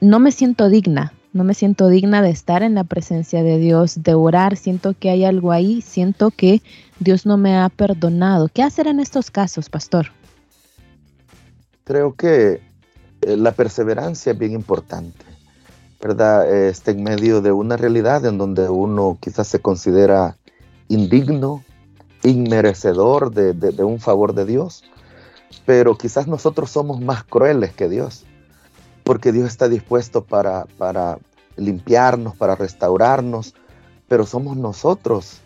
[0.00, 4.02] no me siento digna, no me siento digna de estar en la presencia de Dios,
[4.02, 6.62] de orar, siento que hay algo ahí, siento que
[6.98, 8.48] Dios no me ha perdonado.
[8.48, 10.08] ¿Qué hacer en estos casos, pastor?
[11.84, 12.60] Creo que
[13.22, 15.24] eh, la perseverancia es bien importante,
[16.02, 16.52] ¿verdad?
[16.52, 20.36] Está en medio de una realidad en donde uno quizás se considera
[20.88, 21.62] indigno,
[22.24, 24.84] inmerecedor de un favor de Dios,
[25.64, 28.26] pero quizás nosotros somos más crueles que Dios
[29.02, 31.18] porque Dios está dispuesto para, para
[31.56, 33.54] limpiarnos, para restaurarnos,
[34.08, 35.40] pero somos nosotros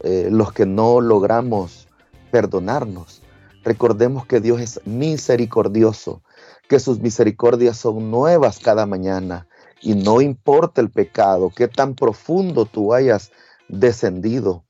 [0.00, 1.88] eh, los que no logramos
[2.30, 3.22] perdonarnos.
[3.62, 6.22] Recordemos que Dios es misericordioso,
[6.68, 9.46] que sus misericordias son nuevas cada mañana
[9.80, 13.30] y no importa el pecado, qué tan profundo tú hayas
[13.68, 14.64] descendido,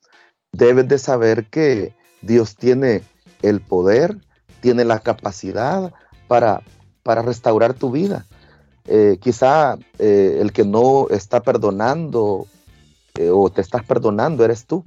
[0.53, 3.03] debes de saber que Dios tiene
[3.43, 4.17] el poder,
[4.61, 5.93] tiene la capacidad
[6.29, 6.63] para
[7.03, 8.27] para restaurar tu vida.
[8.87, 12.47] Eh, quizá eh, el que no está perdonando
[13.17, 14.85] eh, o te estás perdonando eres tú.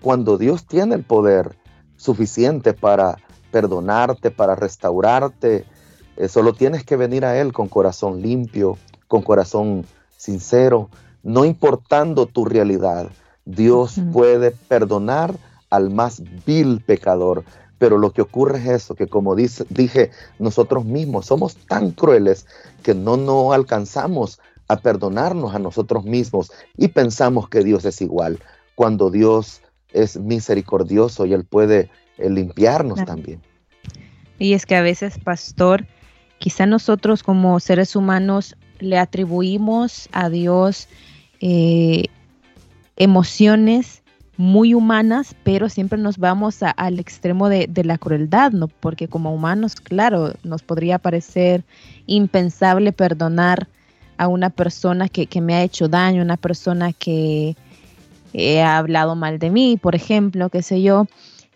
[0.00, 1.56] Cuando Dios tiene el poder
[1.96, 3.16] suficiente para
[3.50, 5.64] perdonarte, para restaurarte,
[6.28, 8.78] solo tienes que venir a Él con corazón limpio,
[9.12, 9.84] con corazón
[10.16, 10.88] sincero,
[11.22, 13.10] no importando tu realidad.
[13.44, 15.34] Dios puede perdonar
[15.68, 17.44] al más vil pecador.
[17.76, 22.46] Pero lo que ocurre es eso, que como dice, dije, nosotros mismos somos tan crueles
[22.82, 28.38] que no, no alcanzamos a perdonarnos a nosotros mismos y pensamos que Dios es igual,
[28.74, 29.60] cuando Dios
[29.92, 33.42] es misericordioso y Él puede eh, limpiarnos también.
[34.38, 35.84] Y es que a veces, pastor,
[36.38, 40.88] quizá nosotros como seres humanos le atribuimos a Dios
[41.40, 42.04] eh,
[42.96, 44.02] emociones
[44.36, 48.68] muy humanas, pero siempre nos vamos al extremo de, la crueldad, ¿no?
[48.68, 51.64] Porque como humanos, claro, nos podría parecer
[52.06, 53.68] impensable perdonar
[54.16, 57.56] a una persona que, me ha hecho daño, una persona que
[58.62, 61.06] ha hablado mal de mí, por ejemplo, qué sé yo.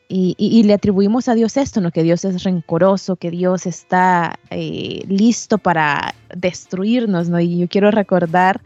[0.08, 1.90] Y, le atribuimos a Dios esto, ¿no?
[1.90, 7.28] que Dios es rencoroso, que Dios está eh, listo para destruirnos.
[7.28, 7.40] ¿no?
[7.40, 8.60] Y yo quiero recordar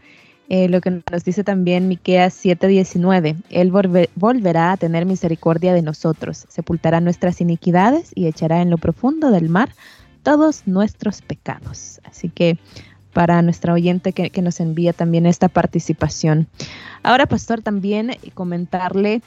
[0.49, 3.37] eh, lo que nos dice también Miqueas 7:19.
[3.49, 3.71] Él
[4.15, 9.47] volverá a tener misericordia de nosotros, sepultará nuestras iniquidades y echará en lo profundo del
[9.47, 9.69] mar
[10.23, 12.01] todos nuestros pecados.
[12.03, 12.59] Así que
[13.13, 16.47] para nuestra oyente que, nos envía también esta participación.
[17.03, 19.21] Ahora, pastor, también comentarle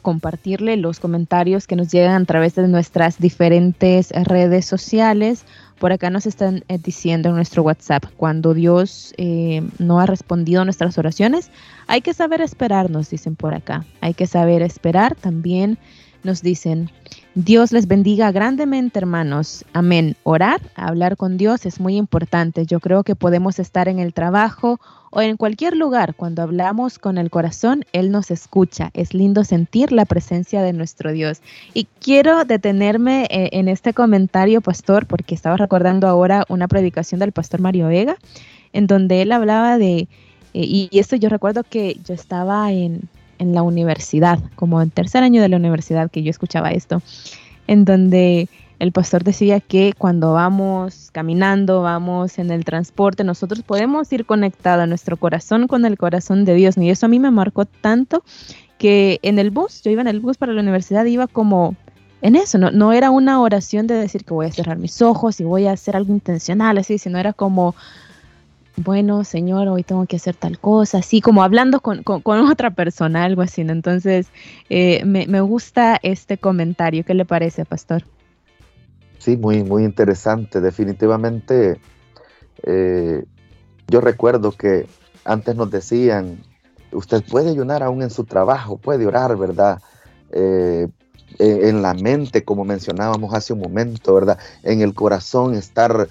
[0.00, 5.44] compartirle los comentarios que nos llegan a través de nuestras diferentes redes sociales.
[5.78, 10.62] Por acá nos están eh, diciendo en nuestro WhatsApp, cuando Dios eh, no ha respondido
[10.62, 11.50] a nuestras oraciones,
[11.86, 13.84] hay que saber esperar, nos dicen por acá.
[14.00, 15.14] Hay que saber esperar.
[15.14, 15.78] También
[16.22, 16.90] nos dicen,
[17.38, 19.66] Dios les bendiga grandemente, hermanos.
[19.74, 20.16] Amén.
[20.22, 22.64] Orar, hablar con Dios es muy importante.
[22.64, 24.80] Yo creo que podemos estar en el trabajo
[25.10, 26.14] o en cualquier lugar.
[26.14, 28.88] Cuando hablamos con el corazón, Él nos escucha.
[28.94, 31.42] Es lindo sentir la presencia de nuestro Dios.
[31.74, 37.32] Y quiero detenerme eh, en este comentario, pastor, porque estaba recordando ahora una predicación del
[37.32, 38.16] pastor Mario Vega,
[38.72, 40.08] en donde él hablaba de, eh,
[40.54, 45.42] y esto yo recuerdo que yo estaba en, en la universidad, como en tercer año
[45.42, 47.02] de la universidad que yo escuchaba esto,
[47.66, 54.12] en donde el pastor decía que cuando vamos caminando, vamos en el transporte, nosotros podemos
[54.12, 56.76] ir conectados nuestro corazón con el corazón de Dios.
[56.76, 58.22] Y eso a mí me marcó tanto
[58.78, 61.74] que en el bus, yo iba en el bus para la universidad, iba como
[62.20, 65.40] en eso, no, no era una oración de decir que voy a cerrar mis ojos
[65.40, 67.74] y voy a hacer algo intencional, así, sino era como
[68.76, 72.02] bueno, señor, hoy tengo que hacer tal cosa, así como hablando con,
[72.50, 73.62] otra persona, algo así.
[73.62, 74.28] Entonces,
[74.68, 77.04] eh, me, gusta este comentario.
[77.04, 78.04] ¿Qué le parece, pastor?
[79.18, 80.60] Sí, muy, muy interesante.
[80.60, 81.80] Definitivamente,
[82.64, 83.24] eh,
[83.88, 84.86] yo recuerdo que
[85.24, 86.42] antes nos decían,
[86.92, 89.80] usted puede ayunar aún en su trabajo, puede orar, ¿verdad?
[90.32, 90.86] Eh,
[91.38, 94.38] en la mente, como mencionábamos hace un momento, ¿verdad?
[94.62, 96.08] En el corazón, estar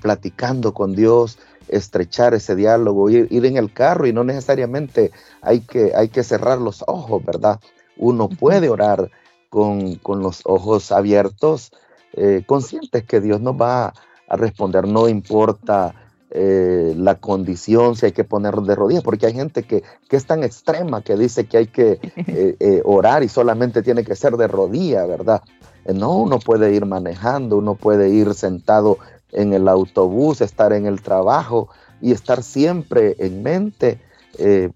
[0.00, 1.38] platicando con Dios,
[1.68, 5.10] estrechar ese diálogo, ir, en el carro y no necesariamente
[5.42, 7.60] hay que, hay que cerrar los ojos, ¿verdad?
[7.96, 9.10] Uno puede orar
[9.48, 11.72] con, los ojos abiertos,
[12.14, 13.94] eh, conscientes que Dios nos va
[14.28, 15.94] a responder, no importa
[16.30, 20.42] eh, la condición, si hay que poner de rodillas, porque hay gente que, es tan
[20.42, 25.06] extrema que dice que hay que eh, orar y solamente tiene que ser de rodilla,
[25.06, 25.42] ¿verdad?
[25.92, 28.98] no, uno puede ir manejando, uno puede ir sentado
[29.34, 31.68] en el autobús, estar en el trabajo
[32.00, 33.98] y estar siempre en mente
[34.38, 34.70] eh,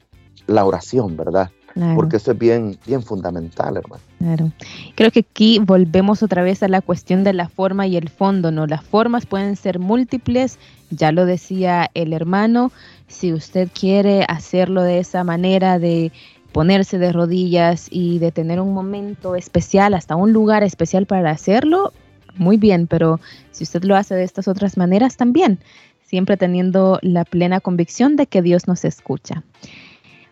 [0.47, 1.51] la oración, ¿verdad?
[1.95, 4.03] Porque eso es bien, bien fundamental, hermano.
[4.19, 4.51] Claro.
[4.97, 8.51] Creo que aquí volvemos otra vez a la cuestión de la forma y el fondo,
[8.51, 8.67] ¿no?
[8.67, 10.59] Las formas pueden ser múltiples,
[10.91, 12.73] ya lo decía el hermano,
[13.07, 16.11] si usted quiere hacerlo de esa manera de
[16.51, 21.93] ponerse de rodillas y de tener un momento especial, hasta un lugar especial para hacerlo,
[22.39, 23.21] muy bien, pero
[23.51, 25.59] si usted lo hace de estas otras maneras también,
[26.03, 29.45] siempre teniendo la plena convicción de que Dios nos escucha.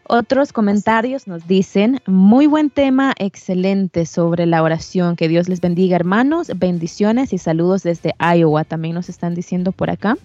[0.08, 5.16] Otros comentarios nos dicen, muy buen tema, excelente sobre la oración.
[5.16, 6.52] Que Dios les bendiga, hermanos.
[6.56, 8.62] Bendiciones y saludos desde Iowa.
[8.62, 10.16] También nos están diciendo por acá.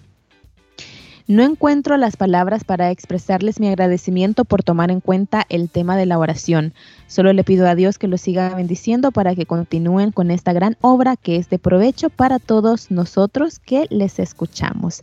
[1.28, 6.06] No encuentro las palabras para expresarles mi agradecimiento por tomar en cuenta el tema de
[6.06, 6.74] la oración.
[7.06, 10.76] Solo le pido a Dios que los siga bendiciendo para que continúen con esta gran
[10.80, 15.02] obra que es de provecho para todos nosotros que les escuchamos.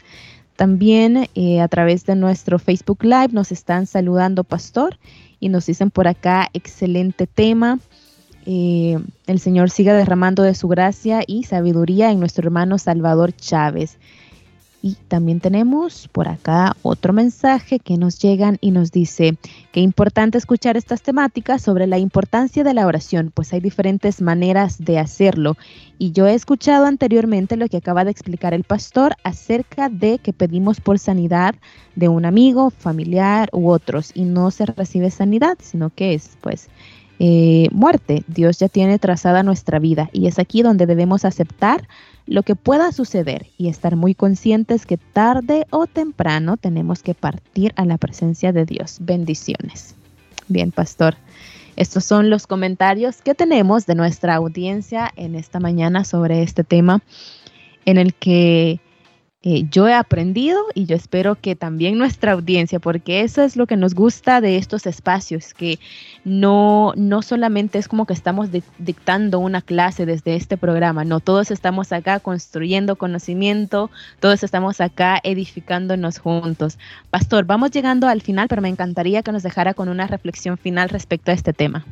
[0.58, 4.98] También eh, a través de nuestro Facebook Live nos están saludando, Pastor,
[5.40, 7.80] y nos dicen por acá, excelente tema.
[8.46, 13.98] Eh, el Señor siga derramando de su gracia y sabiduría en nuestro hermano Salvador Chávez.
[14.82, 19.38] Y también tenemos por acá otro mensaje que nos llegan y nos dice
[19.74, 24.78] que importante escuchar estas temáticas sobre la importancia de la oración, pues hay diferentes maneras
[24.80, 25.58] de hacerlo.
[25.98, 30.32] Y yo he escuchado anteriormente lo que acaba de explicar el pastor acerca de que
[30.32, 31.56] pedimos por sanidad
[31.96, 36.70] de un amigo, familiar u otros y no se recibe sanidad, sino que es pues
[37.20, 38.24] eh, muerte.
[38.28, 41.86] Dios ya tiene trazada nuestra vida y es aquí donde debemos aceptar
[42.30, 47.74] lo que pueda suceder y estar muy conscientes que tarde o temprano tenemos que partir
[47.76, 48.98] a la presencia de Dios.
[49.02, 49.96] Bendiciones.
[50.48, 51.16] Bien, pastor.
[51.76, 57.02] Estos son los comentarios que tenemos de nuestra audiencia en esta mañana sobre este tema.
[57.86, 58.80] en el que
[59.42, 63.68] eh, yo he aprendido y yo espero que también nuestra audiencia, porque eso es lo
[63.68, 65.80] que nos gusta de estos espacios, que
[66.26, 71.52] no, no solamente es como que estamos dictando una clase desde este programa, no, todos
[71.52, 76.78] estamos acá construyendo conocimiento, todos estamos acá edificándonos juntos.
[77.10, 80.90] Pastor, vamos llegando al final, pero me encantaría que nos dejara con una reflexión final
[80.90, 81.86] respecto a este tema.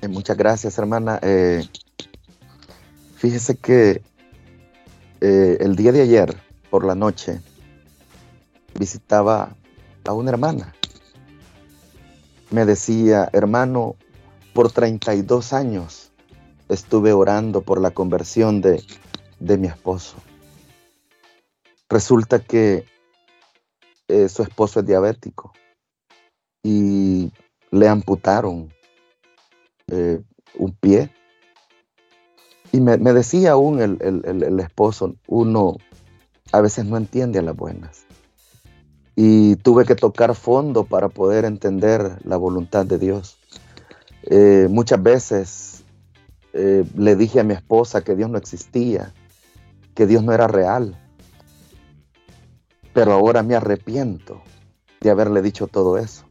[0.00, 1.18] Eh, muchas gracias, hermana.
[1.22, 1.68] Eh,
[3.16, 4.00] fíjese que
[5.28, 6.36] eh, el día de ayer,
[6.70, 7.40] por la noche,
[8.78, 9.56] visitaba
[10.04, 10.72] a una hermana.
[12.52, 13.96] Me decía, hermano,
[14.54, 16.12] por 32 años
[16.68, 18.84] estuve orando por la conversión de,
[19.40, 20.14] de mi esposo.
[21.88, 22.84] Resulta que
[24.06, 25.52] eh, su esposo es diabético
[26.62, 27.32] y
[27.72, 28.72] le amputaron
[29.88, 30.22] eh,
[30.54, 31.10] un pie
[32.72, 35.76] y me, decía aún el, esposo, uno
[36.52, 38.04] a veces no entiende a las buenas.
[39.14, 43.38] Y tuve que tocar fondo para poder entender la voluntad de Dios.
[44.24, 45.84] Eh, muchas veces
[46.52, 49.14] eh, le dije a mi esposa que Dios no existía,
[49.94, 50.98] que Dios no era real.
[52.92, 54.42] Pero ahora me arrepiento
[55.00, 56.24] de haberle dicho todo eso.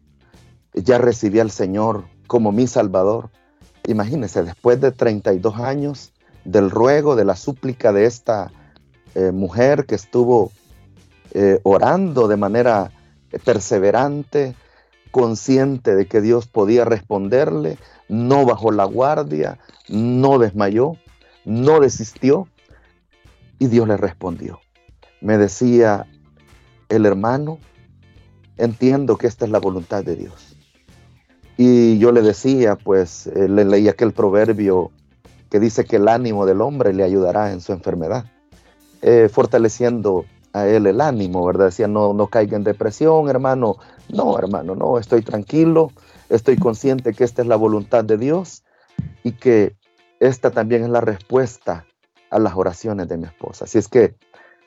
[0.74, 3.30] Ya recibí al Señor como mi Salvador.
[3.88, 6.12] Imagínense, después de 32 años,
[6.46, 8.52] del ruego, de la súplica de esta
[9.16, 10.52] eh, mujer que estuvo
[11.34, 12.92] eh, orando de manera
[13.44, 14.56] perseverante,
[15.12, 17.78] consciente de que Dios podía responderle,
[18.08, 20.94] no bajó la guardia, no desmayó,
[21.44, 22.48] no desistió
[23.60, 24.60] y Dios le respondió.
[25.22, 26.08] Me decía
[26.90, 27.60] el hermano,
[28.58, 30.56] entiendo que esta es la voluntad de Dios.
[31.58, 34.92] Y yo le decía, pues, eh, le leí aquel proverbio
[35.50, 38.26] que dice que el ánimo del hombre le ayudará en su enfermedad,
[39.02, 41.66] eh, fortaleciendo a él el ánimo, ¿verdad?
[41.66, 43.78] Decía, no, no caiga en depresión, hermano.
[44.10, 45.92] No, hermano, no, estoy tranquilo,
[46.30, 48.64] estoy consciente que esta es la voluntad de Dios
[49.24, 49.76] y que
[50.20, 51.86] esta también es la respuesta
[52.30, 53.66] a las oraciones de mi esposa.
[53.66, 54.16] Así es que,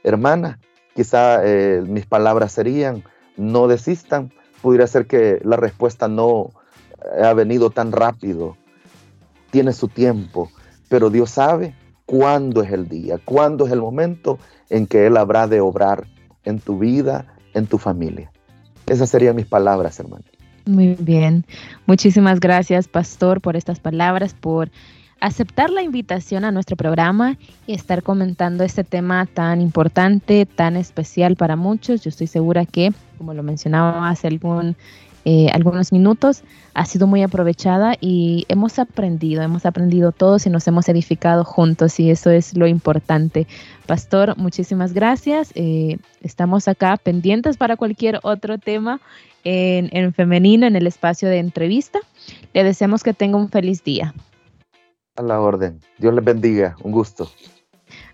[0.05, 0.61] hermana,
[0.95, 3.05] quizá eh, mis palabras serían,
[3.37, 6.51] no desistan, pudiera ser que la respuesta no
[7.23, 8.57] ha venido tan rápido,
[9.51, 10.51] tiene su tiempo,
[10.89, 11.75] pero Dios sabe
[12.07, 14.39] cuándo es el día, cuándo es el momento
[14.71, 16.07] en que Él habrá de obrar
[16.45, 18.31] en tu vida, en tu familia.
[18.87, 20.25] Esas serían mis palabras, hermano.
[20.65, 21.45] Muy bien.
[21.87, 24.71] Muchísimas gracias, pastor, por estas palabras, por
[25.21, 31.37] aceptar la invitación a nuestro programa y estar comentando este tema tan importante, tan especial
[31.37, 32.03] para muchos.
[32.03, 34.77] Yo estoy segura que, como lo mencionaba hace algún
[35.25, 36.43] eh, algunos minutos,
[36.75, 41.99] ha sido muy aprovechada y hemos aprendido, hemos aprendido todos y nos hemos edificado juntos
[42.01, 43.47] y eso es lo importante.
[43.87, 45.53] Pastor, muchísimas gracias.
[45.55, 49.01] Eh, estamos acá pendientes para cualquier otro tema
[49.45, 51.99] en, en femenino, en el espacio de entrevista.
[52.55, 54.15] Le deseamos que tenga un feliz día.
[55.17, 55.81] A la orden.
[55.99, 56.77] Dios les bendiga.
[56.83, 57.29] Un gusto.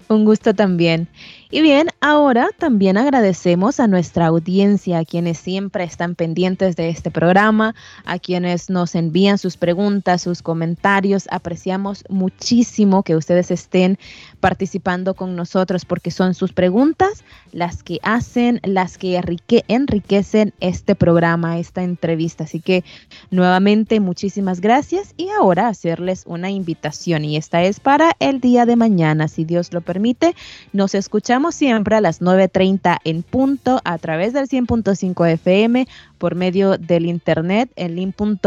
[0.08, 1.08] Un gusto también.
[1.54, 7.12] Y bien, ahora también agradecemos a nuestra audiencia, a quienes siempre están pendientes de este
[7.12, 11.28] programa, a quienes nos envían sus preguntas, sus comentarios.
[11.30, 14.00] Apreciamos muchísimo que ustedes estén
[14.40, 19.22] participando con nosotros porque son sus preguntas las que hacen, las que
[19.68, 22.42] enriquecen este programa, esta entrevista.
[22.44, 22.82] Así que
[23.30, 28.74] nuevamente muchísimas gracias y ahora hacerles una invitación y esta es para el día de
[28.74, 30.34] mañana, si Dios lo permite.
[30.72, 35.86] Nos escuchamos siempre a las 9.30 en punto a través del 100.5 FM
[36.18, 38.40] por medio del internet en link.org.sv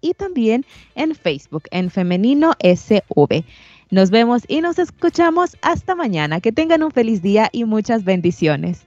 [0.00, 0.64] y también
[0.94, 3.44] en Facebook en Femenino SV.
[3.90, 6.40] Nos vemos y nos escuchamos hasta mañana.
[6.40, 8.86] Que tengan un feliz día y muchas bendiciones.